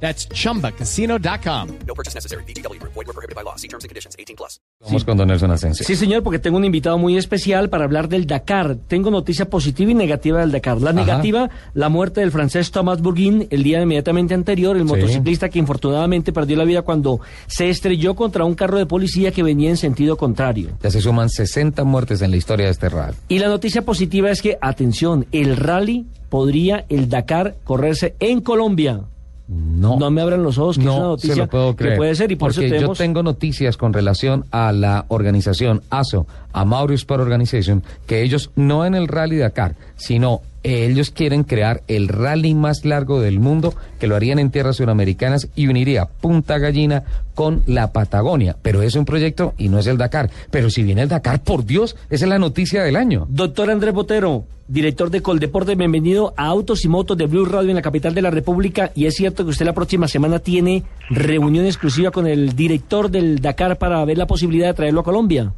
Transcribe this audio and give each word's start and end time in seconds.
That's 0.00 0.28
chumbacasino.com. 0.28 1.68
No 1.86 1.94
purchase 1.94 2.14
necessary. 2.14 2.44
BGW. 2.44 2.80
Void 2.82 3.06
were 3.06 3.12
prohibited 3.12 3.34
by 3.34 3.42
law. 3.42 3.56
See 3.56 3.68
terms 3.68 3.84
and 3.84 3.88
conditions. 3.88 4.14
18 4.18 4.36
plus. 4.36 4.60
Vamos 4.80 5.04
con 5.04 5.16
don 5.16 5.28
Nelson 5.28 5.50
Asensio. 5.50 5.86
Sí, 5.86 5.96
señor, 5.96 6.22
porque 6.22 6.38
tengo 6.38 6.58
un 6.58 6.64
invitado 6.64 6.98
muy 6.98 7.16
especial 7.16 7.70
para 7.70 7.84
hablar 7.84 8.08
del 8.08 8.26
Dakar. 8.26 8.76
Tengo 8.88 9.10
noticia 9.10 9.48
positiva 9.48 9.90
y 9.90 9.94
negativa 9.94 10.40
del 10.40 10.52
Dakar. 10.52 10.80
La 10.82 10.92
negativa, 10.92 11.48
la 11.74 11.88
muerte 11.88 12.20
del 12.20 12.30
francés 12.30 12.70
Thomas 12.70 13.00
Bourguin 13.00 13.48
el 13.50 13.62
día 13.62 13.80
inmediatamente 13.80 14.34
anterior, 14.34 14.76
el 14.76 14.84
motociclista 14.84 15.48
que 15.48 15.58
infortunadamente 15.58 16.32
perdió 16.32 16.56
la 16.56 16.64
vida 16.64 16.82
cuando 16.82 17.20
se 17.46 17.70
estrelló 17.70 18.14
contra 18.14 18.44
un 18.44 18.54
carro 18.54 18.78
de 18.78 18.86
policía 18.86 19.32
que 19.32 19.42
venía 19.42 19.70
en 19.70 19.76
sentido 19.76 20.16
contrario. 20.16 20.70
Ya 20.82 20.90
se 20.90 21.00
suman 21.00 21.30
60 21.30 21.84
muertes 21.84 22.22
en 22.22 22.30
la 22.30 22.36
historia 22.36 22.66
de 22.66 22.72
este 22.72 22.88
rally. 22.88 23.16
Y 23.28 23.38
la 23.38 23.48
noticia 23.48 23.82
positiva 23.82 24.30
es 24.30 24.42
que, 24.42 24.58
atención, 24.60 25.26
el 25.32 25.56
rally 25.56 26.06
podría, 26.28 26.84
el 26.88 27.08
Dakar, 27.08 27.56
correrse 27.64 28.14
en 28.20 28.40
Colombia. 28.40 29.02
No. 29.48 29.96
No 29.98 30.10
me 30.10 30.20
abran 30.22 30.42
los 30.42 30.58
ojos, 30.58 30.76
que 30.76 30.82
es 30.82 30.88
una 30.88 30.98
No 30.98 31.08
noticia 31.10 31.34
se 31.34 31.40
lo 31.40 31.46
puedo 31.48 31.76
creer. 31.76 31.92
que 31.94 31.96
puede 31.98 32.14
ser 32.16 32.32
y 32.32 32.36
por 32.36 32.48
porque 32.52 32.66
eso 32.66 32.74
tenemos... 32.74 32.98
yo 32.98 33.04
tengo 33.04 33.22
noticias 33.22 33.76
con 33.76 33.92
relación 33.92 34.44
a 34.50 34.72
la 34.72 35.04
organización 35.08 35.82
ASO, 35.90 36.26
a 36.52 36.64
Mauro 36.64 36.94
Sport 36.94 37.20
Organization, 37.22 37.82
que 38.06 38.22
ellos 38.22 38.50
no 38.56 38.84
en 38.84 38.94
el 38.96 39.06
Rally 39.06 39.36
Dakar, 39.36 39.76
sino 39.96 40.42
eh, 40.66 40.84
ellos 40.86 41.12
quieren 41.12 41.44
crear 41.44 41.84
el 41.86 42.08
rally 42.08 42.52
más 42.52 42.84
largo 42.84 43.20
del 43.20 43.38
mundo, 43.38 43.72
que 44.00 44.08
lo 44.08 44.16
harían 44.16 44.40
en 44.40 44.50
tierras 44.50 44.78
suramericanas 44.78 45.46
y 45.54 45.68
uniría 45.68 46.06
Punta 46.06 46.58
Gallina 46.58 47.04
con 47.36 47.62
la 47.66 47.92
Patagonia. 47.92 48.56
Pero 48.62 48.82
es 48.82 48.96
un 48.96 49.04
proyecto 49.04 49.54
y 49.58 49.68
no 49.68 49.78
es 49.78 49.86
el 49.86 49.96
Dakar. 49.96 50.28
Pero 50.50 50.68
si 50.68 50.82
viene 50.82 51.02
el 51.02 51.08
Dakar, 51.08 51.40
por 51.40 51.64
Dios, 51.64 51.94
esa 52.10 52.24
es 52.24 52.28
la 52.28 52.40
noticia 52.40 52.82
del 52.82 52.96
año. 52.96 53.28
Doctor 53.30 53.70
Andrés 53.70 53.94
Botero, 53.94 54.44
director 54.66 55.08
de 55.10 55.22
Coldeporte, 55.22 55.76
bienvenido 55.76 56.34
a 56.36 56.46
Autos 56.46 56.84
y 56.84 56.88
Motos 56.88 57.16
de 57.16 57.26
Blue 57.26 57.44
Radio 57.44 57.70
en 57.70 57.76
la 57.76 57.82
capital 57.82 58.12
de 58.12 58.22
la 58.22 58.32
República. 58.32 58.90
Y 58.96 59.06
es 59.06 59.14
cierto 59.14 59.44
que 59.44 59.50
usted 59.50 59.66
la 59.66 59.72
próxima 59.72 60.08
semana 60.08 60.40
tiene 60.40 60.82
reunión 61.10 61.64
exclusiva 61.64 62.10
con 62.10 62.26
el 62.26 62.56
director 62.56 63.08
del 63.08 63.38
Dakar 63.38 63.78
para 63.78 64.04
ver 64.04 64.18
la 64.18 64.26
posibilidad 64.26 64.66
de 64.66 64.74
traerlo 64.74 65.02
a 65.02 65.04
Colombia. 65.04 65.52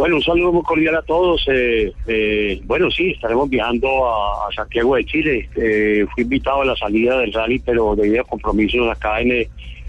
Bueno, 0.00 0.16
un 0.16 0.22
saludo 0.22 0.50
muy 0.50 0.62
cordial 0.62 0.94
a 0.96 1.02
todos. 1.02 1.46
Eh, 1.46 1.92
eh, 2.06 2.58
bueno, 2.64 2.90
sí, 2.90 3.10
estaremos 3.10 3.50
viajando 3.50 4.08
a, 4.08 4.50
Santiago 4.56 4.96
de 4.96 5.04
Chile. 5.04 5.50
Eh, 5.56 6.06
fui 6.14 6.22
invitado 6.22 6.62
a 6.62 6.64
la 6.64 6.74
salida 6.74 7.18
del 7.18 7.30
rally, 7.34 7.58
pero 7.58 7.94
debido 7.94 8.22
a 8.22 8.24
compromisos 8.24 8.90
acá 8.90 9.20
en 9.20 9.30
el, 9.30 9.48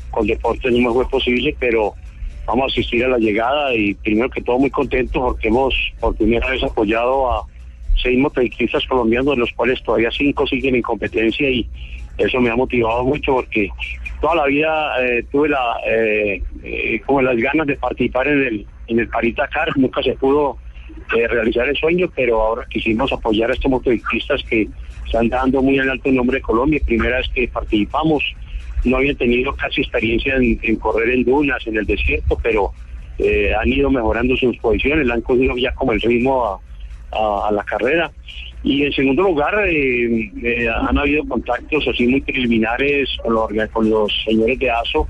con 0.10 0.28
deportes 0.28 0.70
no 0.70 0.90
me 0.90 0.94
fue 0.94 1.08
posible, 1.08 1.56
pero 1.58 1.94
vamos 2.46 2.64
a 2.64 2.74
asistir 2.74 3.06
a 3.06 3.08
la 3.08 3.20
llegada 3.20 3.74
y 3.74 3.94
primero 3.94 4.30
que 4.30 4.42
todo 4.42 4.60
muy 4.60 4.70
contentos 4.70 5.14
porque 5.16 5.48
hemos 5.48 5.74
por 6.02 6.14
primera 6.18 6.50
vez 6.50 6.62
apoyado 6.62 7.32
a 7.32 7.46
seis 8.04 8.20
motociclistas 8.20 8.86
colombianos, 8.88 9.36
de 9.36 9.40
los 9.40 9.52
cuales 9.54 9.82
todavía 9.82 10.12
cinco 10.12 10.46
siguen 10.46 10.76
en 10.76 10.82
competencia 10.82 11.50
y 11.50 11.66
eso 12.18 12.42
me 12.42 12.50
ha 12.50 12.58
motivado 12.58 13.06
mucho 13.06 13.36
porque 13.36 13.70
toda 14.20 14.36
la 14.36 14.46
vida 14.48 15.06
eh, 15.06 15.24
tuve 15.32 15.48
la 15.48 15.78
eh, 15.88 16.44
eh, 16.64 17.02
como 17.06 17.22
las 17.22 17.38
ganas 17.38 17.66
de 17.66 17.78
participar 17.78 18.28
en 18.28 18.44
el 18.44 18.68
en 18.92 19.00
el 19.00 19.08
Paris 19.08 19.36
Dakar, 19.36 19.70
nunca 19.78 20.04
se 20.04 20.14
pudo 20.14 20.58
eh, 21.16 21.28
realizar 21.28 21.68
el 21.68 21.76
sueño, 21.76 22.10
pero 22.16 22.42
ahora 22.42 22.66
quisimos 22.70 23.12
apoyar 23.12 23.50
a 23.50 23.54
estos 23.54 23.72
motociclistas 23.72 24.44
que 24.44 24.68
están 25.06 25.30
dando 25.30 25.62
muy 25.62 25.80
en 25.80 25.90
alto 25.90 26.10
el 26.10 26.16
nombre 26.16 26.38
de 26.38 26.42
Colombia, 26.42 26.80
primera 26.86 27.18
vez 27.18 27.28
que 27.34 27.48
participamos, 27.48 28.24
no 28.84 28.98
habían 28.98 29.16
tenido 29.16 29.54
casi 29.56 29.82
experiencia 29.82 30.36
en, 30.36 30.76
correr 30.78 31.10
en 31.10 31.24
dunas, 31.24 31.66
en 31.68 31.78
el 31.78 31.86
desierto, 31.86 32.38
pero 32.42 32.72
eh, 33.18 33.54
han 33.54 33.68
ido 33.70 33.92
mejorando 33.92 34.36
sus 34.38 34.58
posiciones, 34.58 35.06
le 35.06 35.14
han 35.14 35.22
cogido 35.22 35.56
ya 35.58 35.74
como 35.74 35.92
el 35.92 36.02
ritmo 36.02 36.62
a, 37.12 37.52
la 37.52 37.64
carrera. 37.64 38.10
Y 38.64 38.84
en 38.84 38.94
segundo 38.94 39.24
lugar, 39.24 39.54
eh, 39.68 40.70
han 40.70 40.98
habido 40.98 41.28
contactos 41.28 41.86
así 41.88 42.08
muy 42.08 42.22
preliminares 42.22 43.10
con 43.22 43.34
los, 43.34 43.70
con 43.72 43.90
los 43.90 44.24
señores 44.24 44.58
de 44.60 44.72
ASO 44.72 45.08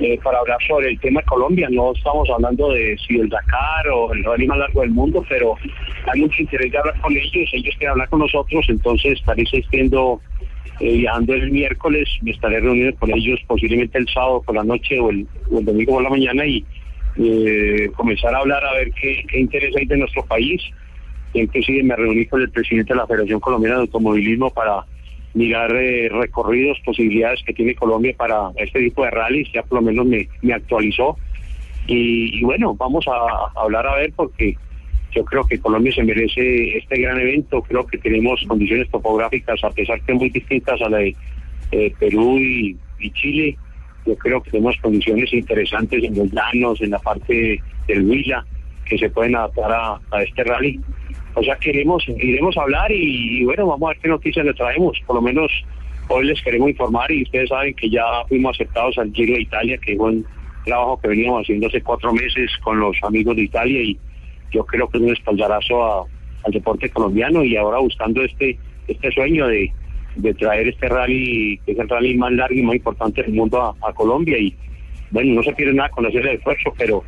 eh, 0.00 0.18
para 0.22 0.38
hablar 0.38 0.58
sobre 0.66 0.90
el 0.90 1.00
tema 1.00 1.20
de 1.20 1.26
Colombia. 1.26 1.68
No 1.70 1.92
estamos 1.92 2.28
hablando 2.30 2.70
de 2.72 2.96
si 3.06 3.18
el 3.18 3.28
Dakar 3.28 3.88
o 3.92 4.12
el 4.12 4.24
rally 4.24 4.46
más 4.46 4.58
largo 4.58 4.80
del 4.80 4.90
mundo, 4.90 5.24
pero 5.28 5.56
hay 6.12 6.20
mucho 6.20 6.42
interés 6.42 6.72
de 6.72 6.78
hablar 6.78 7.00
con 7.00 7.12
ellos. 7.16 7.50
Ellos 7.52 7.74
quieren 7.76 7.90
hablar 7.90 8.08
con 8.08 8.20
nosotros, 8.20 8.64
entonces 8.68 9.18
estaré 9.18 9.42
asistiendo, 9.42 10.20
eh, 10.80 11.04
el 11.28 11.50
miércoles, 11.50 12.08
me 12.22 12.32
estaré 12.32 12.60
reuniendo 12.60 12.96
con 12.98 13.10
ellos 13.10 13.38
posiblemente 13.46 13.98
el 13.98 14.08
sábado 14.08 14.42
por 14.42 14.54
la 14.54 14.64
noche 14.64 14.98
o 14.98 15.10
el, 15.10 15.26
domingo 15.50 15.92
por 15.92 16.02
la 16.02 16.10
mañana 16.10 16.46
y 16.46 16.64
eh, 17.16 17.90
comenzar 17.94 18.34
a 18.34 18.38
hablar 18.38 18.64
a 18.64 18.72
ver 18.74 18.90
qué, 18.92 19.24
qué 19.28 19.40
interés 19.40 19.76
hay 19.76 19.86
de 19.86 19.98
nuestro 19.98 20.24
país. 20.24 20.62
Inclusive 21.34 21.82
me 21.82 21.96
reuní 21.96 22.26
con 22.26 22.42
el 22.42 22.50
presidente 22.50 22.92
de 22.92 22.98
la 22.98 23.06
Federación 23.06 23.40
Colombiana 23.40 23.76
de 23.76 23.82
Automovilismo 23.82 24.50
para 24.50 24.84
mirar 25.34 25.74
eh, 25.74 26.08
recorridos, 26.10 26.78
posibilidades 26.84 27.42
que 27.44 27.52
tiene 27.52 27.74
Colombia 27.74 28.14
para 28.16 28.50
este 28.56 28.80
tipo 28.80 29.04
de 29.04 29.10
rallies, 29.10 29.50
ya 29.52 29.62
por 29.62 29.80
lo 29.80 29.86
menos 29.86 30.06
me, 30.06 30.52
actualizó. 30.52 31.16
Y, 31.86 32.42
bueno, 32.44 32.74
vamos 32.74 33.06
a, 33.08 33.60
hablar 33.60 33.86
a 33.86 33.96
ver 33.96 34.12
porque 34.14 34.56
yo 35.10 35.24
creo 35.24 35.44
que 35.44 35.58
Colombia 35.58 35.92
se 35.92 36.04
merece 36.04 36.76
este 36.76 37.00
gran 37.00 37.18
evento, 37.18 37.62
creo 37.62 37.86
que 37.86 37.98
tenemos 37.98 38.42
condiciones 38.46 38.88
topográficas, 38.90 39.62
a 39.64 39.70
pesar 39.70 40.00
que 40.02 40.14
muy 40.14 40.30
distintas 40.30 40.80
a 40.80 40.88
la 40.88 40.98
de 40.98 41.16
eh, 41.72 41.92
Perú 41.98 42.38
y, 42.38 42.76
Chile, 43.14 43.56
yo 44.06 44.16
creo 44.16 44.40
que 44.42 44.52
tenemos 44.52 44.76
condiciones 44.80 45.32
interesantes 45.32 46.04
en 46.04 46.16
los 46.16 46.30
llanos, 46.30 46.80
en 46.80 46.90
la 46.90 46.98
parte 47.00 47.60
del 47.88 48.02
Huila, 48.08 48.46
que 48.84 48.96
se 48.96 49.10
pueden 49.10 49.34
adaptar 49.34 49.72
a 49.72 50.22
este 50.22 50.44
rally. 50.44 50.80
O 51.34 51.42
sea, 51.42 51.56
queremos, 51.56 52.04
iremos 52.08 52.56
a 52.56 52.62
hablar 52.62 52.92
y, 52.92 53.44
bueno, 53.44 53.66
vamos 53.66 53.86
a 53.86 53.92
ver 53.92 53.98
qué 54.02 54.08
noticias 54.08 54.44
le 54.44 54.54
traemos. 54.54 54.98
Por 55.06 55.16
lo 55.16 55.22
menos 55.22 55.50
hoy 56.08 56.26
les 56.26 56.42
queremos 56.42 56.70
informar 56.70 57.10
y 57.10 57.22
ustedes 57.22 57.48
saben 57.48 57.74
que 57.74 57.88
ya 57.88 58.04
fuimos 58.28 58.56
aceptados 58.56 58.98
al 58.98 59.12
Giro 59.12 59.34
de 59.34 59.42
Italia, 59.42 59.78
que 59.78 59.96
fue 59.96 60.10
un 60.10 60.26
trabajo 60.64 61.00
que 61.00 61.08
veníamos 61.08 61.42
haciendo 61.42 61.66
hace 61.68 61.82
cuatro 61.82 62.12
meses 62.12 62.50
con 62.62 62.78
los 62.78 62.96
amigos 63.02 63.36
de 63.36 63.42
Italia 63.42 63.82
y 63.82 63.98
yo 64.50 64.64
creo 64.64 64.88
que 64.88 64.98
es 64.98 65.04
un 65.04 65.12
espaldarazo 65.12 66.06
al 66.44 66.52
deporte 66.52 66.90
colombiano 66.90 67.42
y 67.42 67.56
ahora 67.56 67.78
buscando 67.78 68.22
este 68.22 68.58
este 68.88 69.10
sueño 69.12 69.46
de, 69.46 69.72
de 70.16 70.34
traer 70.34 70.68
este 70.68 70.88
rally, 70.88 71.58
que 71.64 71.72
es 71.72 71.78
el 71.78 71.88
rally 71.88 72.16
más 72.16 72.32
largo 72.32 72.54
y 72.54 72.62
más 72.62 72.76
importante 72.76 73.22
del 73.22 73.32
mundo 73.32 73.62
a, 73.62 73.88
a 73.88 73.92
Colombia 73.92 74.38
y 74.38 74.54
bueno, 75.10 75.34
no 75.34 75.42
se 75.42 75.52
pierde 75.52 75.74
nada 75.74 75.90
con 75.90 76.06
hacer 76.06 76.26
el 76.26 76.36
esfuerzo, 76.36 76.72
pero 76.76 77.04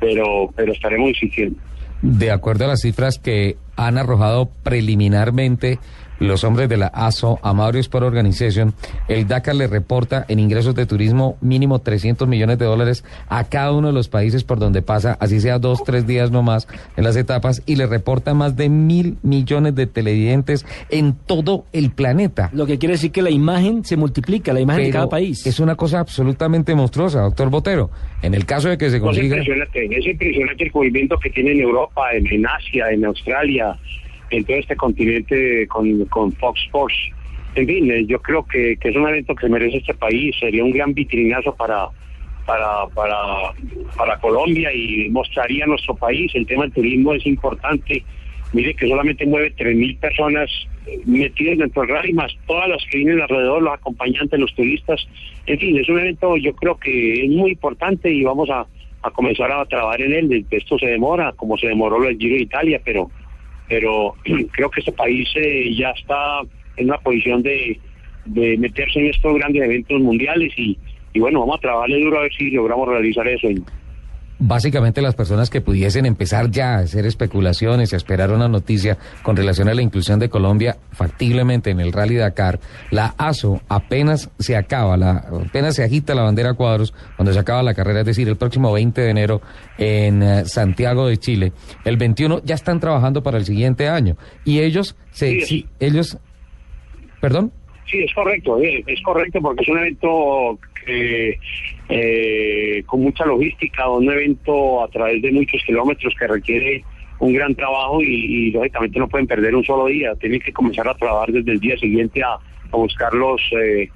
pero 0.00 0.50
pero 0.56 0.72
estaremos 0.72 1.08
insistiendo. 1.08 1.58
De 2.02 2.32
acuerdo 2.32 2.64
a 2.64 2.68
las 2.68 2.80
cifras 2.80 3.18
que 3.18 3.56
han 3.76 3.96
arrojado 3.96 4.50
preliminarmente 4.62 5.78
los 6.22 6.44
hombres 6.44 6.68
de 6.68 6.76
la 6.76 6.86
ASO, 6.88 7.38
Amario 7.42 7.80
Sport 7.80 8.04
Organization, 8.06 8.74
el 9.08 9.26
Dakar 9.26 9.54
le 9.54 9.66
reporta 9.66 10.24
en 10.28 10.38
ingresos 10.38 10.74
de 10.74 10.86
turismo 10.86 11.36
mínimo 11.40 11.80
300 11.80 12.28
millones 12.28 12.58
de 12.58 12.64
dólares 12.64 13.04
a 13.28 13.44
cada 13.44 13.72
uno 13.72 13.88
de 13.88 13.92
los 13.94 14.08
países 14.08 14.44
por 14.44 14.58
donde 14.58 14.82
pasa, 14.82 15.16
así 15.20 15.40
sea 15.40 15.58
dos, 15.58 15.82
tres 15.84 16.06
días 16.06 16.30
nomás 16.30 16.68
en 16.96 17.04
las 17.04 17.16
etapas, 17.16 17.62
y 17.66 17.76
le 17.76 17.86
reporta 17.86 18.34
más 18.34 18.56
de 18.56 18.68
mil 18.68 19.18
millones 19.22 19.74
de 19.74 19.86
televidentes 19.86 20.64
en 20.90 21.14
todo 21.14 21.64
el 21.72 21.90
planeta. 21.90 22.50
Lo 22.52 22.66
que 22.66 22.78
quiere 22.78 22.94
decir 22.94 23.10
que 23.12 23.22
la 23.22 23.30
imagen 23.30 23.84
se 23.84 23.96
multiplica, 23.96 24.52
la 24.52 24.60
imagen 24.60 24.84
de 24.84 24.90
cada 24.90 25.08
país. 25.08 25.46
Es 25.46 25.60
una 25.60 25.74
cosa 25.74 26.00
absolutamente 26.00 26.74
monstruosa, 26.74 27.20
doctor 27.22 27.50
Botero. 27.50 27.90
En 28.22 28.34
el 28.34 28.46
caso 28.46 28.68
de 28.68 28.78
que 28.78 28.90
se 28.90 28.98
No, 29.00 29.10
es 29.10 29.16
consiga... 29.16 29.36
impresionante, 29.38 29.98
es 29.98 30.06
impresionante 30.06 30.64
el 30.64 30.70
movimiento 30.72 31.16
que 31.18 31.30
tiene 31.30 31.52
en 31.52 31.60
Europa, 31.60 32.02
en, 32.12 32.26
en 32.26 32.46
Asia, 32.46 32.90
en 32.90 33.04
Australia, 33.04 33.76
en 34.32 34.44
todo 34.44 34.56
este 34.56 34.76
continente 34.76 35.66
con, 35.68 36.04
con 36.06 36.32
Fox 36.32 36.60
Sports. 36.64 36.94
En 37.54 37.66
fin, 37.66 37.90
eh, 37.90 38.06
yo 38.06 38.20
creo 38.20 38.46
que, 38.46 38.76
que 38.78 38.88
es 38.88 38.96
un 38.96 39.08
evento 39.08 39.34
que 39.34 39.48
merece 39.48 39.78
este 39.78 39.94
país, 39.94 40.34
sería 40.40 40.64
un 40.64 40.72
gran 40.72 40.94
vitrinazo 40.94 41.54
para, 41.54 41.88
para, 42.46 42.86
para, 42.94 43.52
para 43.96 44.18
Colombia 44.18 44.72
y 44.72 45.08
mostraría 45.10 45.66
nuestro 45.66 45.94
país. 45.94 46.30
El 46.34 46.46
tema 46.46 46.62
del 46.62 46.72
turismo 46.72 47.12
es 47.12 47.26
importante. 47.26 48.02
Mire 48.54 48.74
que 48.74 48.88
solamente 48.88 49.26
mueve 49.26 49.54
3.000 49.54 49.98
personas 49.98 50.50
metidas 51.06 51.58
dentro 51.58 51.82
del 51.82 51.90
rally, 51.90 52.12
más 52.12 52.32
todas 52.46 52.68
las 52.68 52.84
que 52.90 52.98
vienen 52.98 53.20
alrededor, 53.20 53.62
los 53.62 53.74
acompañantes, 53.74 54.38
los 54.38 54.54
turistas. 54.54 55.06
En 55.46 55.58
fin, 55.58 55.78
es 55.78 55.88
un 55.88 56.00
evento 56.00 56.36
yo 56.36 56.54
creo 56.54 56.78
que 56.78 57.24
es 57.24 57.30
muy 57.30 57.52
importante 57.52 58.10
y 58.10 58.24
vamos 58.24 58.50
a, 58.50 58.66
a 59.02 59.10
comenzar 59.10 59.50
a 59.52 59.64
trabajar 59.66 60.02
en 60.02 60.12
él. 60.12 60.46
Esto 60.50 60.78
se 60.78 60.86
demora, 60.86 61.32
como 61.32 61.56
se 61.56 61.68
demoró 61.68 62.02
el 62.06 62.18
Giro 62.18 62.36
de 62.36 62.42
Italia, 62.42 62.80
pero 62.84 63.10
pero 63.68 64.14
creo 64.52 64.70
que 64.70 64.80
este 64.80 64.92
país 64.92 65.28
eh, 65.34 65.74
ya 65.74 65.90
está 65.90 66.40
en 66.76 66.86
una 66.86 66.98
posición 66.98 67.42
de, 67.42 67.80
de 68.24 68.56
meterse 68.58 68.98
en 68.98 69.06
estos 69.06 69.34
grandes 69.34 69.62
eventos 69.62 70.00
mundiales 70.00 70.52
y, 70.56 70.78
y 71.12 71.20
bueno, 71.20 71.40
vamos 71.40 71.56
a 71.56 71.60
trabajarle 71.60 72.00
duro 72.00 72.18
a 72.18 72.22
ver 72.22 72.32
si 72.32 72.50
logramos 72.50 72.88
realizar 72.88 73.26
eso. 73.28 73.48
Básicamente 74.42 75.00
las 75.00 75.14
personas 75.14 75.50
que 75.50 75.60
pudiesen 75.60 76.04
empezar 76.04 76.50
ya 76.50 76.74
a 76.74 76.78
hacer 76.78 77.06
especulaciones 77.06 77.92
y 77.92 77.94
a 77.94 77.98
esperar 77.98 78.32
una 78.32 78.48
noticia 78.48 78.98
con 79.22 79.36
relación 79.36 79.68
a 79.68 79.74
la 79.74 79.82
inclusión 79.82 80.18
de 80.18 80.28
Colombia 80.28 80.76
factiblemente 80.90 81.70
en 81.70 81.80
el 81.80 81.92
Rally 81.92 82.16
Dakar, 82.16 82.58
la 82.90 83.14
ASO 83.16 83.60
apenas 83.68 84.30
se 84.38 84.56
acaba, 84.56 84.96
la, 84.96 85.28
apenas 85.46 85.76
se 85.76 85.84
agita 85.84 86.14
la 86.14 86.22
bandera 86.22 86.50
a 86.50 86.54
cuadros 86.54 86.92
cuando 87.16 87.32
se 87.32 87.38
acaba 87.38 87.62
la 87.62 87.74
carrera, 87.74 88.00
es 88.00 88.06
decir, 88.06 88.28
el 88.28 88.36
próximo 88.36 88.72
20 88.72 89.00
de 89.00 89.10
enero 89.10 89.42
en 89.78 90.22
eh, 90.22 90.44
Santiago 90.44 91.06
de 91.06 91.18
Chile, 91.18 91.52
el 91.84 91.96
21 91.96 92.42
ya 92.44 92.54
están 92.54 92.80
trabajando 92.80 93.22
para 93.22 93.38
el 93.38 93.44
siguiente 93.44 93.88
año 93.88 94.16
y 94.44 94.60
ellos 94.60 94.96
se 95.12 95.32
Sí, 95.32 95.40
sí. 95.42 95.68
ellos 95.78 96.18
perdón 97.20 97.52
Sí, 97.92 98.02
es 98.02 98.14
correcto, 98.14 98.58
eh, 98.58 98.82
es 98.86 99.02
correcto 99.02 99.42
porque 99.42 99.62
es 99.64 99.68
un 99.68 99.78
evento 99.78 100.58
eh, 100.86 102.82
con 102.86 103.02
mucha 103.02 103.26
logística, 103.26 103.86
un 103.90 104.10
evento 104.10 104.82
a 104.82 104.88
través 104.88 105.20
de 105.20 105.30
muchos 105.30 105.62
kilómetros 105.64 106.14
que 106.18 106.26
requiere 106.26 106.82
un 107.18 107.34
gran 107.34 107.54
trabajo 107.54 108.00
y, 108.00 108.50
lógicamente 108.50 108.98
no 108.98 109.08
pueden 109.08 109.26
perder 109.26 109.54
un 109.54 109.64
solo 109.64 109.86
día, 109.86 110.14
tienen 110.16 110.40
que 110.40 110.54
comenzar 110.54 110.88
a 110.88 110.94
trabajar 110.94 111.32
desde 111.32 111.52
el 111.52 111.60
día 111.60 111.76
siguiente 111.76 112.22
a, 112.22 112.32
a 112.32 112.76
buscar 112.76 113.12
los, 113.12 113.42
eh, 113.60 113.90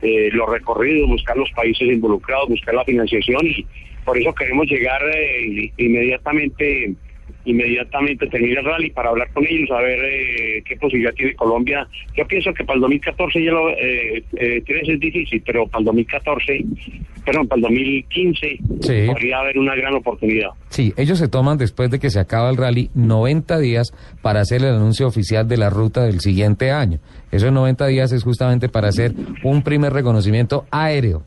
eh, 0.00 0.30
los 0.32 0.48
recorridos, 0.48 1.10
buscar 1.10 1.36
los 1.36 1.50
países 1.52 1.88
involucrados, 1.88 2.48
buscar 2.48 2.74
la 2.74 2.84
financiación 2.84 3.46
y 3.46 3.66
por 4.04 4.18
eso 4.18 4.34
queremos 4.34 4.66
llegar 4.66 5.00
eh, 5.14 5.70
inmediatamente 5.76 6.94
inmediatamente 7.44 8.26
termine 8.28 8.58
el 8.60 8.64
rally 8.64 8.90
para 8.90 9.10
hablar 9.10 9.30
con 9.32 9.44
ellos, 9.46 9.70
a 9.70 9.80
ver 9.80 9.98
eh, 10.04 10.62
qué 10.66 10.76
posibilidad 10.76 11.12
tiene 11.14 11.34
Colombia. 11.34 11.86
Yo 12.16 12.26
pienso 12.26 12.52
que 12.54 12.64
para 12.64 12.76
el 12.76 12.80
2014 12.82 13.44
ya 13.44 13.50
lo, 13.52 13.70
eh, 13.70 14.22
eh, 14.36 14.62
13 14.66 14.92
es 14.92 15.00
difícil, 15.00 15.42
pero 15.44 15.66
para 15.66 15.80
el 15.80 15.84
2014, 15.86 16.64
perdón, 17.24 17.48
para 17.48 17.56
el 17.58 17.62
2015 17.62 18.58
Sí. 18.80 19.06
podría 19.06 19.38
haber 19.40 19.58
una 19.58 19.74
gran 19.74 19.94
oportunidad. 19.94 20.50
Sí, 20.68 20.92
ellos 20.96 21.18
se 21.18 21.28
toman 21.28 21.58
después 21.58 21.90
de 21.90 21.98
que 21.98 22.10
se 22.10 22.20
acaba 22.20 22.50
el 22.50 22.56
rally 22.56 22.90
90 22.94 23.58
días 23.58 23.92
para 24.22 24.40
hacer 24.40 24.62
el 24.62 24.74
anuncio 24.74 25.06
oficial 25.06 25.46
de 25.48 25.56
la 25.56 25.70
ruta 25.70 26.04
del 26.04 26.20
siguiente 26.20 26.70
año. 26.70 26.98
Esos 27.30 27.52
90 27.52 27.86
días 27.86 28.12
es 28.12 28.22
justamente 28.24 28.68
para 28.68 28.88
hacer 28.88 29.12
un 29.42 29.62
primer 29.62 29.92
reconocimiento 29.92 30.64
aéreo. 30.70 31.22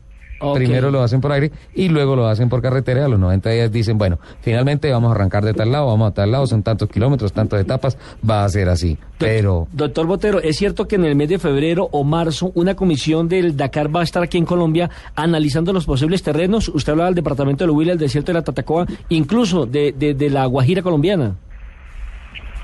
Primero 0.54 0.90
lo 0.90 1.02
hacen 1.02 1.20
por 1.20 1.32
aire 1.32 1.50
y 1.74 1.88
luego 1.88 2.16
lo 2.16 2.26
hacen 2.26 2.48
por 2.48 2.62
carretera. 2.62 3.04
A 3.04 3.08
los 3.08 3.18
90 3.18 3.50
días 3.50 3.72
dicen, 3.72 3.98
bueno, 3.98 4.18
finalmente 4.40 4.90
vamos 4.90 5.10
a 5.10 5.14
arrancar 5.14 5.44
de 5.44 5.54
tal 5.54 5.72
lado, 5.72 5.86
vamos 5.86 6.10
a 6.10 6.14
tal 6.14 6.30
lado, 6.30 6.46
son 6.46 6.62
tantos 6.62 6.88
kilómetros, 6.88 7.32
tantas 7.32 7.60
etapas, 7.60 7.96
va 8.28 8.44
a 8.44 8.48
ser 8.48 8.68
así. 8.68 8.98
Pero 9.18 9.66
Doctor 9.72 10.06
Botero, 10.06 10.40
¿es 10.40 10.56
cierto 10.56 10.86
que 10.86 10.96
en 10.96 11.04
el 11.04 11.16
mes 11.16 11.28
de 11.28 11.38
febrero 11.38 11.88
o 11.90 12.04
marzo 12.04 12.52
una 12.54 12.74
comisión 12.74 13.28
del 13.28 13.56
Dakar 13.56 13.94
va 13.94 14.00
a 14.00 14.04
estar 14.04 14.22
aquí 14.22 14.36
en 14.38 14.44
Colombia 14.44 14.90
analizando 15.14 15.72
los 15.72 15.86
posibles 15.86 16.22
terrenos? 16.22 16.68
Usted 16.68 16.92
hablaba 16.92 17.08
del 17.08 17.14
departamento 17.14 17.64
de 17.64 17.70
Huila, 17.70 17.92
el 17.92 17.98
desierto 17.98 18.32
de 18.32 18.34
la 18.34 18.44
Tatacoa, 18.44 18.86
incluso 19.08 19.66
de, 19.66 19.92
de, 19.92 20.14
de 20.14 20.30
la 20.30 20.44
Guajira 20.46 20.82
colombiana. 20.82 21.36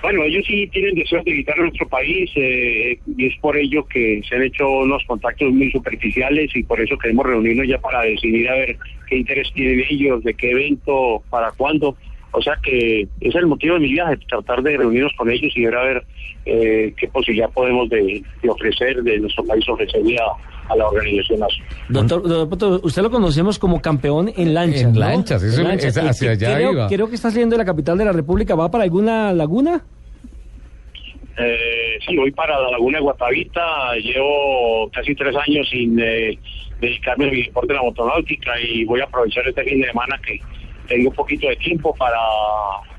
Bueno, 0.03 0.25
ellos 0.25 0.45
sí 0.47 0.67
tienen 0.73 0.95
deseo 0.97 1.23
de 1.25 1.31
visitar 1.31 1.57
nuestro 1.59 1.89
país 1.89 2.29
eh, 2.35 2.99
y 3.17 3.27
es 3.27 3.35
por 3.41 3.57
ello 3.57 3.85
que 3.87 4.21
se 4.29 4.35
han 4.35 4.43
hecho 4.43 4.69
unos 4.69 5.03
contactos 5.07 5.53
muy 5.53 5.71
superficiales 5.71 6.51
y 6.57 6.63
por 6.65 6.81
eso 6.81 6.99
queremos 6.99 7.25
reunirnos 7.25 7.69
ya 7.69 7.79
para 7.79 8.03
decidir 8.03 8.49
a 8.49 8.55
ver 8.55 8.77
qué 9.09 9.19
interés 9.19 9.49
tienen 9.55 9.85
ellos, 9.89 10.25
de 10.25 10.35
qué 10.35 10.51
evento, 10.51 11.23
para 11.31 11.53
cuándo. 11.53 11.97
O 12.33 12.43
sea 12.43 12.55
que 12.63 13.03
ese 13.03 13.29
es 13.29 13.35
el 13.37 13.47
motivo 13.47 13.75
de 13.75 13.81
mi 13.81 13.93
viaje, 13.93 14.17
tratar 14.29 14.63
de 14.63 14.77
reunirnos 14.77 15.13
con 15.17 15.31
ellos 15.31 15.53
y 15.55 15.65
ver 15.67 15.75
a 15.77 15.85
ver 15.85 16.05
eh, 16.47 16.93
qué 16.99 17.07
posibilidad 17.09 17.51
podemos 17.51 17.89
de, 17.91 18.23
de 18.43 18.49
ofrecer, 18.51 19.03
de 19.03 19.19
nuestro 19.21 19.45
país 19.45 19.69
ofrecerle 19.69 20.17
a, 20.19 20.73
a 20.73 20.77
la 20.77 20.89
organización. 20.89 21.41
Doctor, 21.91 22.23
doctor 22.27 22.81
usted 22.83 23.03
lo 23.03 23.11
conocemos 23.11 23.59
como 23.59 23.81
campeón 23.83 24.33
en 24.35 24.55
lanchas. 24.55 24.83
En 24.85 24.93
¿no? 24.95 24.99
lanchas, 25.01 25.43
eso- 25.45 25.63
es- 25.63 25.97
hacia 25.99 26.31
allá 26.33 26.55
creo, 26.57 26.73
iba. 26.73 26.89
creo 26.89 27.09
que 27.09 27.15
está 27.17 27.31
saliendo 27.31 27.55
de 27.55 27.59
la 27.59 27.65
capital 27.67 27.99
de 27.99 28.07
la 28.07 28.13
República. 28.13 28.55
¿Va 28.55 28.71
para 28.71 28.85
alguna 28.85 29.33
laguna? 29.35 29.85
Eh, 31.39 31.99
sí, 32.07 32.17
voy 32.17 32.31
para 32.33 32.61
la 32.61 32.71
Laguna 32.73 32.99
de 32.99 33.05
Guatavita, 33.05 33.95
llevo 33.97 34.91
casi 34.93 35.15
tres 35.15 35.35
años 35.37 35.69
sin 35.71 35.99
eh, 35.99 36.39
dedicarme 36.81 37.29
a 37.29 37.31
mi 37.31 37.43
deporte 37.43 37.69
de 37.73 37.75
la 37.79 37.83
motonáutica 37.83 38.53
y 38.61 38.85
voy 38.85 39.01
a 39.01 39.05
aprovechar 39.05 39.47
este 39.49 39.65
fin 39.65 39.81
de 39.81 39.87
semana 39.89 40.19
que 40.27 40.39
tengo 40.89 41.09
un 41.11 41.15
poquito 41.15 41.49
de 41.49 41.57
tiempo 41.57 41.95
para 41.95 42.19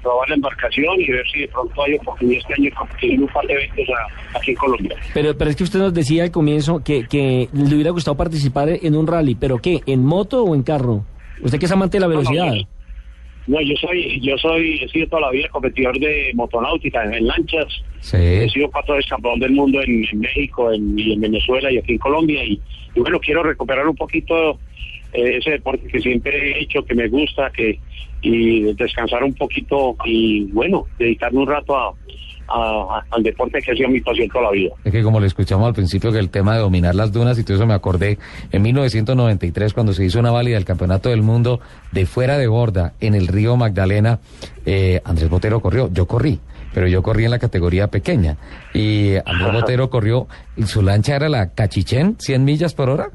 probar 0.01 0.29
la 0.29 0.35
embarcación 0.35 0.99
y 0.99 1.07
ver 1.11 1.25
si 1.31 1.41
de 1.41 1.47
pronto 1.49 1.83
hay 1.83 1.93
oportunidad 1.95 2.39
este 2.41 2.53
año 2.53 2.71
de 3.01 3.23
un 3.23 3.27
par 3.27 3.45
de 3.45 3.53
eventos 3.53 3.85
a- 3.89 4.37
aquí 4.37 4.51
en 4.51 4.57
Colombia. 4.57 4.95
Pero, 5.13 5.37
pero 5.37 5.49
es 5.51 5.55
que 5.55 5.63
usted 5.63 5.79
nos 5.79 5.93
decía 5.93 6.23
al 6.23 6.31
comienzo 6.31 6.81
que, 6.83 7.05
que 7.07 7.49
le 7.53 7.75
hubiera 7.75 7.91
gustado 7.91 8.17
participar 8.17 8.69
en 8.81 8.95
un 8.95 9.05
rally. 9.05 9.35
¿Pero 9.35 9.59
qué? 9.59 9.81
¿En 9.85 10.03
moto 10.03 10.43
o 10.43 10.55
en 10.55 10.63
carro? 10.63 11.05
Usted 11.41 11.59
que 11.59 11.65
es 11.65 11.71
amante 11.71 11.97
de 11.97 12.01
la 12.01 12.07
velocidad. 12.07 12.45
No, 12.47 12.55
no, 12.55 12.67
No, 13.45 13.59
yo 13.61 13.75
soy, 13.75 14.19
yo 14.21 14.37
soy, 14.37 14.79
he 14.81 14.87
sido 14.87 15.07
toda 15.07 15.23
la 15.23 15.31
vida 15.31 15.49
competidor 15.49 15.99
de 15.99 16.31
motonáutica 16.33 17.03
en, 17.03 17.13
en 17.13 17.27
lanchas. 17.27 17.67
sí, 17.99 18.17
He 18.17 18.49
sido 18.49 18.71
cuatro 18.71 18.95
veces 18.95 19.09
campeón 19.09 19.39
del 19.39 19.51
mundo 19.51 19.81
en, 19.81 20.05
en 20.11 20.19
México, 20.19 20.71
en, 20.71 20.97
y 20.97 21.13
en 21.13 21.21
Venezuela 21.21 21.71
y 21.71 21.77
aquí 21.77 21.93
en 21.93 21.97
Colombia. 21.97 22.43
Y, 22.43 22.59
y 22.95 22.99
bueno, 22.99 23.19
quiero 23.19 23.43
recuperar 23.43 23.87
un 23.87 23.95
poquito 23.95 24.59
eh, 25.11 25.37
ese 25.37 25.51
deporte 25.51 25.87
que 25.87 25.99
siempre 25.99 26.31
he 26.51 26.63
hecho, 26.63 26.85
que 26.85 26.95
me 26.95 27.07
gusta, 27.07 27.51
que 27.51 27.79
y 28.23 28.73
descansar 28.73 29.23
un 29.23 29.33
poquito 29.33 29.97
y 30.05 30.45
bueno, 30.53 30.85
dedicarme 30.97 31.39
un 31.39 31.47
rato 31.47 31.75
a, 31.75 31.93
a- 32.47 33.01
al 33.11 33.23
deporte 33.23 33.59
que 33.61 33.71
ha 33.71 33.75
sido 33.75 33.89
mi 33.89 33.99
pasión 34.01 34.27
toda 34.29 34.45
la 34.45 34.51
vida. 34.51 34.71
Es 34.83 34.91
que 34.91 35.03
como 35.03 35.19
le 35.19 35.27
escuchamos 35.27 35.67
al 35.67 35.73
principio 35.73 36.11
que 36.11 36.19
el 36.19 36.29
tema 36.29 36.53
de 36.55 36.59
dominar 36.61 36.95
las 36.95 37.11
dunas 37.11 37.37
y 37.39 37.43
todo 37.43 37.57
eso 37.57 37.65
me 37.65 37.73
acordé 37.73 38.17
en 38.51 38.61
1993 38.61 39.73
cuando 39.73 39.93
se 39.93 40.05
hizo 40.05 40.19
una 40.19 40.31
válida 40.31 40.55
del 40.55 40.65
Campeonato 40.65 41.09
del 41.09 41.21
Mundo 41.21 41.59
de 41.91 42.05
fuera 42.05 42.37
de 42.37 42.47
borda 42.47 42.93
en 42.99 43.15
el 43.15 43.27
río 43.27 43.55
Magdalena, 43.57 44.19
eh, 44.65 45.01
Andrés 45.05 45.29
Botero 45.29 45.61
corrió, 45.61 45.89
yo 45.91 46.05
corrí, 46.07 46.39
pero 46.73 46.87
yo 46.87 47.01
corrí 47.03 47.25
en 47.25 47.31
la 47.31 47.39
categoría 47.39 47.87
pequeña 47.87 48.37
y 48.73 49.15
Andrés 49.25 49.53
Botero 49.53 49.89
corrió, 49.89 50.27
y 50.55 50.63
su 50.63 50.81
lancha 50.81 51.15
era 51.15 51.29
la 51.29 51.49
Cachichén, 51.51 52.15
100 52.19 52.43
millas 52.43 52.73
por 52.73 52.89
hora. 52.89 53.09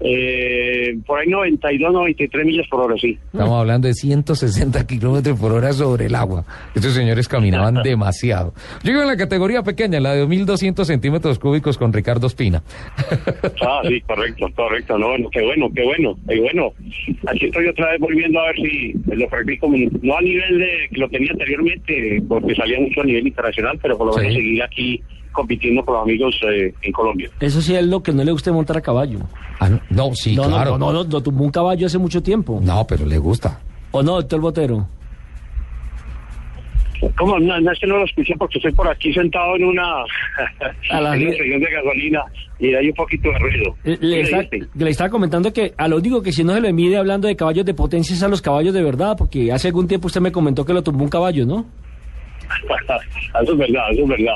Eh, 0.00 0.96
por 1.06 1.18
ahí 1.18 1.28
92, 1.28 1.92
93 1.92 2.46
millas 2.46 2.66
por 2.68 2.80
hora, 2.80 2.94
sí. 3.00 3.18
Estamos 3.32 3.60
hablando 3.60 3.88
de 3.88 3.94
160 3.94 4.86
kilómetros 4.86 5.38
por 5.38 5.52
hora 5.52 5.72
sobre 5.72 6.06
el 6.06 6.14
agua. 6.14 6.44
Estos 6.74 6.92
señores 6.94 7.26
caminaban 7.28 7.74
demasiado. 7.84 8.54
Yo 8.84 8.92
iba 8.92 9.02
en 9.02 9.08
la 9.08 9.16
categoría 9.16 9.62
pequeña, 9.62 9.98
la 10.00 10.14
de 10.14 10.24
2.200 10.26 10.84
centímetros 10.84 11.38
cúbicos 11.38 11.76
con 11.78 11.92
Ricardo 11.92 12.26
Espina. 12.26 12.62
Ah, 13.60 13.80
sí, 13.86 14.00
correcto, 14.02 14.46
correcto. 14.54 14.96
No, 14.98 15.08
bueno, 15.08 15.28
qué 15.30 15.42
bueno, 15.42 15.68
qué 15.74 15.82
bueno, 15.84 16.16
qué 16.28 16.40
bueno. 16.40 16.72
Aquí 17.26 17.46
estoy 17.46 17.66
otra 17.66 17.90
vez 17.90 18.00
volviendo 18.00 18.38
a 18.40 18.46
ver 18.46 18.56
si 18.56 18.92
lo 19.14 19.28
practico, 19.28 19.68
no 20.02 20.16
a 20.16 20.20
nivel 20.22 20.58
de 20.58 20.88
que 20.90 21.00
lo 21.00 21.08
tenía 21.08 21.32
anteriormente, 21.32 22.22
porque 22.28 22.54
salía 22.54 22.78
mucho 22.80 23.00
a 23.00 23.04
nivel 23.04 23.26
internacional, 23.26 23.78
pero 23.82 23.98
por 23.98 24.06
lo 24.08 24.14
menos 24.16 24.32
Sí. 24.32 24.38
seguir 24.38 24.62
aquí 24.62 25.02
compitiendo 25.38 25.84
con 25.84 25.94
los 25.94 26.02
amigos 26.02 26.38
eh, 26.52 26.74
en 26.82 26.92
Colombia. 26.92 27.30
Eso 27.40 27.60
sí 27.62 27.74
es 27.74 27.86
lo 27.86 28.02
que 28.02 28.12
no 28.12 28.24
le 28.24 28.32
gusta 28.32 28.52
montar 28.52 28.76
a 28.76 28.80
caballo. 28.80 29.20
Ah, 29.60 29.68
no, 29.70 29.80
no, 29.90 30.14
sí, 30.14 30.34
no, 30.36 30.44
claro. 30.48 30.72
no, 30.78 30.92
no, 30.92 31.04
no, 31.04 31.04
no, 31.04 31.22
tumbó 31.22 31.44
un 31.44 31.50
caballo 31.50 31.86
hace 31.86 31.98
mucho 31.98 32.22
tiempo. 32.22 32.60
No, 32.62 32.84
pero 32.86 33.06
le 33.06 33.18
gusta. 33.18 33.60
¿O 33.92 34.02
no, 34.02 34.16
doctor 34.16 34.40
Botero? 34.40 34.86
¿Cómo? 37.16 37.38
No, 37.38 37.60
no 37.60 37.70
es 37.72 37.78
que 37.78 37.86
no 37.86 37.96
lo 37.98 38.04
escuché 38.04 38.34
porque 38.36 38.58
estoy 38.58 38.72
por 38.72 38.88
aquí 38.88 39.12
sentado 39.12 39.54
en 39.54 39.64
una, 39.64 39.84
A 40.90 41.00
la 41.00 41.14
en 41.14 41.14
una 41.14 41.14
vida. 41.16 41.30
estación 41.30 41.60
de 41.60 41.70
gasolina 41.70 42.22
y 42.58 42.74
hay 42.74 42.88
un 42.88 42.94
poquito 42.94 43.28
de 43.30 43.38
ruido. 43.38 43.74
Eh, 43.84 43.96
¿Qué 44.00 44.06
Le, 44.06 44.20
está- 44.22 44.56
le 44.74 44.90
estaba 44.90 45.08
comentando 45.10 45.52
que 45.52 45.74
a 45.76 45.86
lo 45.86 46.00
digo 46.00 46.20
que 46.22 46.32
si 46.32 46.42
no 46.42 46.54
se 46.54 46.60
lo 46.60 46.72
mide 46.72 46.96
hablando 46.96 47.28
de 47.28 47.36
caballos 47.36 47.64
de 47.64 47.74
potencia 47.74 48.14
es 48.14 48.22
a 48.24 48.28
los 48.28 48.42
caballos 48.42 48.74
de 48.74 48.82
verdad, 48.82 49.16
porque 49.16 49.52
hace 49.52 49.68
algún 49.68 49.86
tiempo 49.86 50.08
usted 50.08 50.20
me 50.20 50.32
comentó 50.32 50.64
que 50.64 50.72
lo 50.72 50.82
tumbó 50.82 51.04
un 51.04 51.10
caballo, 51.10 51.46
¿no? 51.46 51.66
eso 53.42 53.52
es 53.52 53.58
verdad, 53.58 53.82
eso 53.92 54.02
es 54.02 54.08
verdad. 54.08 54.34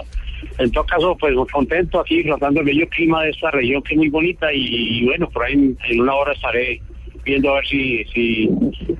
En 0.59 0.71
todo 0.71 0.85
caso, 0.85 1.17
pues 1.19 1.35
contento 1.53 2.01
aquí, 2.01 2.17
disfrutando 2.19 2.61
el 2.61 2.67
bello 2.67 2.89
clima 2.89 3.23
de 3.25 3.31
esta 3.31 3.51
región 3.51 3.83
que 3.83 3.95
es 3.95 3.99
muy 3.99 4.09
bonita 4.09 4.53
y, 4.53 4.61
y 5.01 5.05
bueno, 5.07 5.29
por 5.31 5.45
ahí 5.45 5.55
en, 5.55 5.79
en 5.89 6.01
una 6.01 6.15
hora 6.15 6.33
estaré 6.33 6.81
viendo 7.25 7.51
a 7.51 7.55
ver 7.57 7.67
si, 7.67 8.05
si 8.13 8.49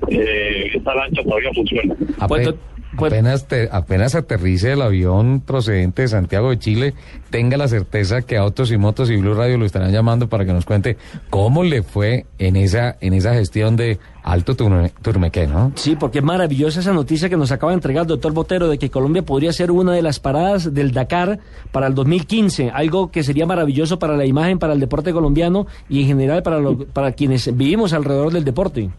eh, 0.09 0.71
esta 0.73 0.95
lancha 0.95 1.21
todavía 1.23 1.51
funciona. 1.53 1.93
Ape- 2.19 2.27
Pues, 2.27 2.55
pues- 2.97 3.11
apenas, 3.13 3.47
te- 3.47 3.69
apenas 3.71 4.15
aterrice 4.15 4.71
el 4.73 4.81
avión 4.81 5.41
procedente 5.41 6.03
de 6.03 6.07
Santiago 6.07 6.49
de 6.49 6.59
Chile, 6.59 6.93
tenga 7.29 7.57
la 7.57 7.67
certeza 7.67 8.21
que 8.21 8.37
Autos 8.37 8.71
y 8.71 8.77
Motos 8.77 9.09
y 9.09 9.17
Blue 9.17 9.33
Radio 9.33 9.57
lo 9.57 9.65
estarán 9.65 9.91
llamando 9.91 10.29
para 10.29 10.45
que 10.45 10.53
nos 10.53 10.65
cuente 10.65 10.97
cómo 11.29 11.63
le 11.63 11.83
fue 11.83 12.25
en 12.39 12.55
esa, 12.55 12.95
en 13.01 13.13
esa 13.13 13.33
gestión 13.33 13.75
de 13.75 13.99
Alto 14.23 14.55
Turme- 14.55 14.91
Turmequé, 15.01 15.47
¿no? 15.47 15.71
Sí, 15.75 15.95
porque 15.97 16.19
es 16.19 16.23
maravillosa 16.23 16.79
esa 16.79 16.93
noticia 16.93 17.27
que 17.29 17.35
nos 17.35 17.51
acaba 17.51 17.71
de 17.71 17.75
entregar 17.75 18.03
el 18.03 18.07
doctor 18.07 18.31
Botero 18.31 18.69
de 18.69 18.77
que 18.77 18.89
Colombia 18.89 19.21
podría 19.23 19.51
ser 19.51 19.69
una 19.71 19.91
de 19.93 20.01
las 20.01 20.19
paradas 20.19 20.73
del 20.73 20.91
Dakar 20.93 21.39
para 21.71 21.87
el 21.87 21.95
2015, 21.95 22.69
algo 22.71 23.11
que 23.11 23.23
sería 23.23 23.45
maravilloso 23.45 23.99
para 23.99 24.15
la 24.15 24.25
imagen, 24.25 24.59
para 24.59 24.73
el 24.73 24.79
deporte 24.79 25.11
colombiano 25.11 25.67
y 25.89 26.01
en 26.01 26.07
general 26.07 26.41
para, 26.43 26.59
lo- 26.59 26.77
para 26.85 27.11
quienes 27.13 27.55
vivimos 27.57 27.91
alrededor 27.91 28.31
del 28.31 28.45
deporte. 28.45 28.89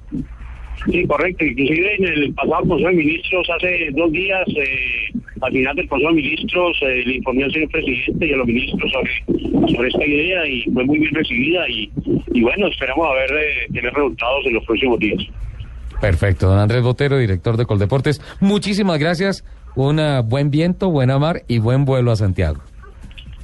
Sí, 0.90 1.06
correcto. 1.06 1.44
Inclusive 1.44 1.94
en 1.96 2.04
el 2.04 2.34
pasado 2.34 2.68
Consejo 2.68 2.90
de 2.90 2.96
Ministros, 2.96 3.48
hace 3.56 3.88
dos 3.92 4.12
días, 4.12 4.46
eh, 4.48 5.18
al 5.40 5.52
final 5.52 5.76
del 5.76 5.88
Consejo 5.88 6.10
de 6.10 6.16
Ministros, 6.22 6.78
eh, 6.82 7.02
le 7.06 7.14
informé 7.14 7.44
al 7.44 7.52
señor 7.52 7.70
presidente 7.70 8.26
y 8.26 8.32
a 8.32 8.36
los 8.36 8.46
ministros 8.46 8.92
sobre, 8.92 9.72
sobre 9.74 9.88
esta 9.88 10.06
idea 10.06 10.46
y 10.46 10.62
fue 10.64 10.84
muy 10.84 10.98
bien 10.98 11.14
recibida 11.14 11.68
y, 11.68 11.90
y 12.32 12.42
bueno, 12.42 12.66
esperamos 12.68 13.06
a 13.06 13.14
ver, 13.14 13.30
eh, 13.32 13.72
tener 13.72 13.92
resultados 13.92 14.46
en 14.46 14.54
los 14.54 14.64
próximos 14.64 14.98
días. 14.98 15.22
Perfecto, 16.00 16.48
don 16.48 16.58
Andrés 16.58 16.82
Botero, 16.82 17.18
director 17.18 17.56
de 17.56 17.64
Coldeportes. 17.64 18.20
Muchísimas 18.40 18.98
gracias. 18.98 19.44
Un 19.76 19.98
uh, 19.98 20.22
buen 20.22 20.50
viento, 20.50 20.90
buena 20.90 21.18
mar 21.18 21.42
y 21.48 21.58
buen 21.58 21.84
vuelo 21.84 22.12
a 22.12 22.16
Santiago. 22.16 22.60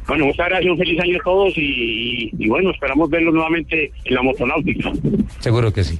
Bueno, 0.06 0.26
muchas 0.26 0.48
gracias, 0.48 0.70
un 0.70 0.78
feliz 0.78 1.00
año 1.00 1.16
a 1.16 1.24
todos 1.24 1.56
y, 1.56 2.30
y 2.38 2.48
bueno, 2.48 2.70
esperamos 2.70 3.08
verlos 3.08 3.32
nuevamente 3.32 3.92
en 4.04 4.14
la 4.14 4.22
motonáutica. 4.22 4.92
Seguro 5.38 5.72
que 5.72 5.84
sí. 5.84 5.98